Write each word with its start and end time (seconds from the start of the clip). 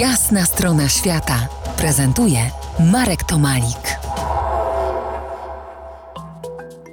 Jasna 0.00 0.44
strona 0.44 0.88
świata 0.88 1.48
prezentuje 1.78 2.38
Marek 2.92 3.24
Tomalik. 3.24 3.98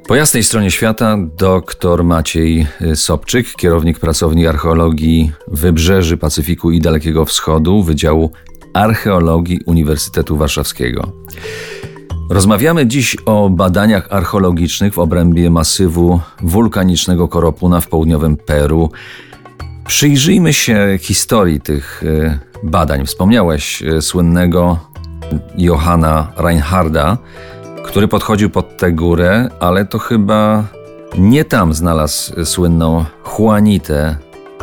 Po 0.08 0.16
jasnej 0.16 0.44
stronie 0.44 0.72
świata 0.72 1.18
dr 1.38 2.04
Maciej 2.04 2.68
Sobczyk, 2.96 3.56
kierownik 3.56 4.00
pracowni 4.00 4.48
archeologii 4.48 5.32
Wybrzeży 5.48 6.18
Pacyfiku 6.18 6.72
i 6.72 6.80
Dalekiego 6.80 7.26
Wschodu 7.26 7.84
Wydziału 7.84 8.32
Archeologii 8.74 9.60
Uniwersytetu 9.66 10.38
Warszawskiego. 10.38 11.12
Rozmawiamy 12.30 12.88
dziś 12.88 13.18
o 13.26 13.50
badaniach 13.50 14.08
archeologicznych 14.10 14.94
w 14.94 15.00
obrębie 15.00 15.50
masywu 15.50 16.20
wulkanicznego 16.42 17.28
Koropuna 17.28 17.82
w 17.82 17.88
południowym 17.88 18.38
Peru. 18.38 18.92
Przyjrzyjmy 19.88 20.54
się 20.54 20.98
historii 21.02 21.62
tych 21.62 22.04
e, 22.06 22.53
badań. 22.64 23.06
Wspomniałeś 23.06 23.84
e, 23.84 24.02
słynnego 24.02 24.78
Johanna 25.58 26.28
Reinharda, 26.38 27.18
który 27.84 28.08
podchodził 28.08 28.50
pod 28.50 28.78
tę 28.78 28.92
górę, 28.92 29.50
ale 29.60 29.86
to 29.86 30.00
chyba 30.00 30.64
nie 31.18 31.46
tam 31.46 31.74
znalazł 31.74 32.46
słynną 32.46 33.06
Juanitę 33.40 34.16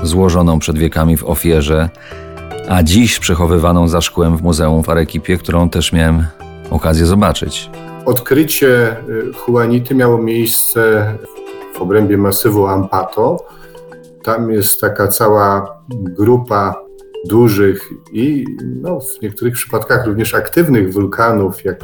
złożoną 0.02 0.58
przed 0.58 0.78
wiekami 0.78 1.16
w 1.16 1.24
ofierze, 1.24 1.88
a 2.68 2.82
dziś 2.82 3.18
przechowywaną 3.18 3.88
za 3.88 4.00
szkłem 4.00 4.36
w 4.36 4.42
muzeum 4.42 4.82
w 4.82 4.88
Arekipie, 4.88 5.38
którą 5.38 5.68
też 5.68 5.92
miałem 5.92 6.24
okazję 6.70 7.06
zobaczyć. 7.06 7.70
Odkrycie 8.04 8.96
y, 9.08 9.32
Juanity 9.48 9.94
miało 9.94 10.18
miejsce 10.18 11.12
w 11.74 11.82
obrębie 11.82 12.18
masywu 12.18 12.66
Ampato. 12.66 13.44
Tam 14.22 14.50
jest 14.50 14.80
taka 14.80 15.08
cała 15.08 15.66
grupa 15.88 16.89
dużych 17.28 17.90
i 18.12 18.44
no, 18.82 19.00
w 19.00 19.22
niektórych 19.22 19.54
przypadkach 19.54 20.06
również 20.06 20.34
aktywnych 20.34 20.92
wulkanów, 20.92 21.64
jak 21.64 21.80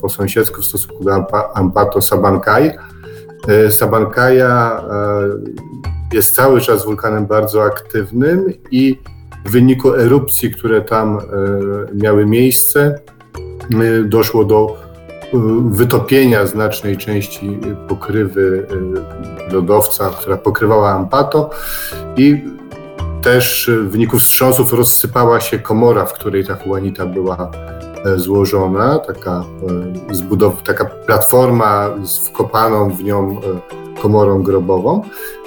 po 0.00 0.08
sąsiedzku 0.08 0.62
w 0.62 0.64
stosunku 0.64 1.04
do 1.04 1.12
Ampato 1.56 2.02
Sabancay. 2.02 2.72
Y, 3.66 3.72
Sabancaja 3.72 4.82
y, 6.12 6.16
jest 6.16 6.36
cały 6.36 6.60
czas 6.60 6.84
wulkanem 6.84 7.26
bardzo 7.26 7.64
aktywnym 7.64 8.52
i 8.70 8.98
w 9.44 9.50
wyniku 9.50 9.94
erupcji, 9.94 10.50
które 10.50 10.82
tam 10.82 11.18
miały 11.94 12.26
miejsce, 12.26 13.00
doszło 14.04 14.44
do 14.44 14.76
wytopienia 15.70 16.46
znacznej 16.46 16.96
części 16.96 17.60
pokrywy 17.88 18.66
lodowca, 19.52 20.10
która 20.10 20.36
pokrywała 20.36 20.90
Ampato 20.90 21.50
i 22.16 22.44
też 23.24 23.70
w 23.84 23.90
wyniku 23.90 24.18
wstrząsów 24.18 24.72
rozsypała 24.72 25.40
się 25.40 25.58
komora, 25.58 26.06
w 26.06 26.12
której 26.12 26.44
ta 26.46 26.54
huanita 26.54 27.06
była 27.06 27.50
e, 28.04 28.18
złożona, 28.18 28.98
taka, 28.98 29.44
e, 30.10 30.14
zbudow- 30.14 30.62
taka 30.64 30.84
platforma 30.84 31.90
z 32.02 32.18
wkopaną 32.18 32.90
w 32.90 33.04
nią 33.04 33.40
e, 33.40 34.00
komorą 34.02 34.42
grobową 34.42 35.02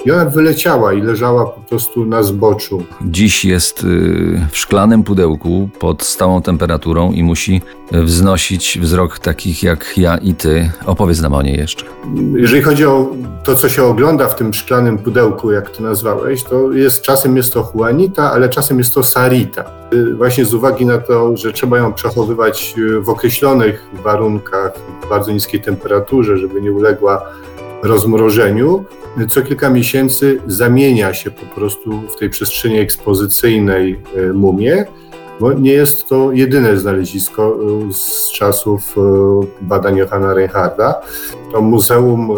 i 0.08 0.10
ona 0.10 0.24
wyleciała 0.24 0.92
i 0.92 1.02
leżała 1.02 1.46
po 1.46 1.60
prostu 1.60 2.04
na 2.04 2.22
zboczu. 2.22 2.82
Dziś 3.00 3.44
jest 3.44 3.84
y, 3.84 4.46
w 4.50 4.58
szklanym 4.58 5.02
pudełku 5.02 5.68
pod 5.78 6.02
stałą 6.02 6.42
temperaturą 6.42 7.12
i 7.12 7.22
musi 7.22 7.62
wznosić 7.92 8.78
wzrok 8.80 9.18
takich 9.18 9.62
jak 9.62 9.98
ja 9.98 10.16
i 10.16 10.34
ty. 10.34 10.70
Opowiedz 10.86 11.20
nam 11.20 11.34
o 11.34 11.42
niej 11.42 11.58
jeszcze. 11.58 11.84
Jeżeli 12.34 12.62
chodzi 12.62 12.86
o 12.86 13.06
to, 13.44 13.54
co 13.54 13.68
się 13.68 13.82
ogląda 13.82 14.28
w 14.28 14.36
tym 14.36 14.54
szklanym 14.54 14.98
pudełku, 14.98 15.52
jak 15.52 15.70
to 15.70 15.82
nazwałeś, 15.82 16.44
to 16.44 16.72
jest 16.72 17.02
czasem 17.02 17.36
jest 17.36 17.52
to 17.52 17.72
Juanita, 17.74 18.32
ale 18.32 18.48
czasem 18.48 18.78
jest 18.78 18.94
to 18.94 19.02
Sarita. 19.02 19.64
Y, 19.94 20.14
właśnie 20.14 20.44
z 20.44 20.54
uwagi 20.54 20.86
na 20.86 20.98
to, 20.98 21.36
że 21.36 21.52
trzeba 21.52 21.78
ją 21.78 21.92
przechowywać 21.92 22.74
y, 22.78 23.00
w 23.00 23.08
określonych 23.08 23.84
warunkach, 24.04 24.72
w 25.02 25.08
bardzo 25.08 25.32
niskiej 25.32 25.60
temperaturze, 25.60 26.38
żeby 26.38 26.62
nie 26.62 26.72
uległa 26.72 27.22
rozmrożeniu, 27.82 28.84
co 29.28 29.42
kilka 29.42 29.70
miesięcy 29.70 30.40
zamienia 30.46 31.14
się 31.14 31.30
po 31.30 31.46
prostu 31.46 32.00
w 32.00 32.16
tej 32.16 32.30
przestrzeni 32.30 32.78
ekspozycyjnej 32.78 34.00
e, 34.16 34.32
mumie, 34.32 34.84
bo 35.40 35.52
nie 35.52 35.72
jest 35.72 36.08
to 36.08 36.32
jedyne 36.32 36.78
znalezisko 36.78 37.58
e, 37.88 37.92
z 37.92 38.32
czasów 38.32 38.94
e, 38.98 39.00
badań 39.60 39.96
Johanna 39.96 40.34
Reinharda. 40.34 41.00
To 41.52 41.62
Muzeum 41.62 42.30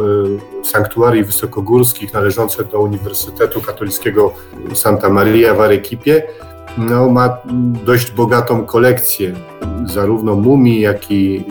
Sanktuarii 0.65 1.25
Wysokogórskich 1.25 2.15
należące 2.15 2.65
do 2.65 2.81
Uniwersytetu 2.81 3.61
Katolickiego 3.61 4.33
Santa 4.75 5.09
Maria 5.09 5.55
w 5.55 5.61
Arequipie 5.61 6.23
no, 6.79 7.09
ma 7.09 7.37
dość 7.85 8.11
bogatą 8.11 8.67
kolekcję 8.67 9.35
zarówno 9.87 10.35
mumii, 10.35 10.81
jak 10.81 11.11
i 11.11 11.45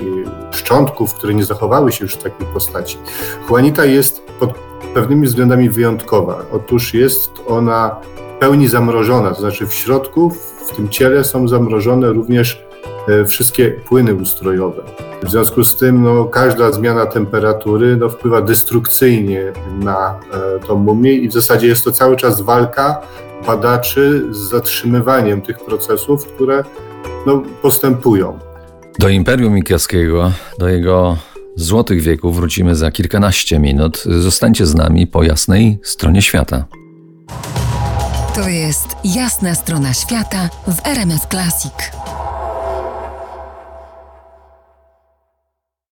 szczątków, 0.52 1.13
które 1.13 1.34
nie 1.34 1.44
zachowały 1.44 1.91
się 1.91 2.06
już 2.06 2.13
w 2.13 2.24
takiej 2.24 2.47
postaci. 2.53 2.97
Juanita 3.50 3.85
jest 3.85 4.22
pod 4.40 4.53
pewnymi 4.94 5.28
względami 5.28 5.69
wyjątkowa. 5.69 6.41
Otóż 6.52 6.94
jest 6.94 7.31
ona 7.47 7.96
w 8.35 8.40
pełni 8.40 8.68
zamrożona, 8.68 9.31
to 9.31 9.41
znaczy 9.41 9.68
w 9.68 9.74
środku, 9.74 10.29
w 10.68 10.75
tym 10.75 10.90
ciele 10.90 11.24
są 11.24 11.47
zamrożone 11.47 12.13
również 12.13 12.69
wszystkie 13.25 13.72
płyny 13.72 14.16
ustrojowe. 14.16 14.81
W 15.24 15.30
związku 15.30 15.64
z 15.64 15.75
tym 15.75 16.03
no, 16.03 16.25
każda 16.25 16.72
zmiana 16.72 17.06
temperatury 17.06 17.97
no, 17.97 18.09
wpływa 18.09 18.42
destrukcyjnie 18.42 19.53
na 19.80 20.20
e, 20.34 20.68
tą 20.68 20.75
mumię 20.75 21.14
i 21.14 21.30
w 21.30 21.34
zasadzie 21.34 21.68
jest 21.68 21.84
to 21.84 21.92
cały 21.92 22.16
czas 22.16 22.42
walka 22.42 23.02
badaczy 23.47 24.25
z 24.31 24.38
zatrzymywaniem 24.38 25.42
tych 25.42 25.59
procesów, 25.59 26.25
które 26.25 26.64
no, 27.25 27.44
postępują. 27.62 28.40
Do 29.00 29.09
Imperium 29.09 29.53
Mikiaskiego, 29.53 30.31
do 30.59 30.68
jego 30.68 31.18
złotych 31.56 32.02
wieków 32.02 32.36
wrócimy 32.36 32.76
za 32.76 32.91
kilkanaście 32.91 33.59
minut. 33.59 34.03
Zostańcie 34.20 34.66
z 34.66 34.76
nami 34.76 35.08
po 35.08 35.24
jasnej 35.24 35.80
stronie 35.84 36.22
świata. 36.22 36.66
To 38.36 38.50
jest 38.50 38.88
jasna 39.03 39.56
strona 39.56 39.94
świata 39.94 40.50
w 40.68 40.88
RMS 40.88 41.28
Classic. 41.30 41.74